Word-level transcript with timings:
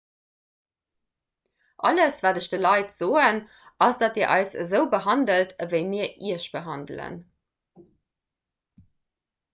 alles 1.89 2.15
wat 2.23 2.39
ech 2.41 2.47
de 2.53 2.59
leit 2.67 2.95
soen 2.95 3.37
ass 3.89 3.99
datt 4.05 4.17
dir 4.17 4.31
eis 4.37 4.55
esou 4.65 4.83
behandelt 4.95 5.53
ewéi 5.67 5.83
mir 5.93 6.09
iech 6.31 6.49
behandelen 6.57 7.21